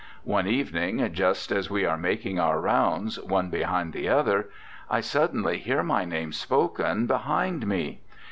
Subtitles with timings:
[0.23, 4.49] One evening, just as we are mak ing our round, one behind the other,
[4.89, 8.01] I suddenly hear my name spoken behind me.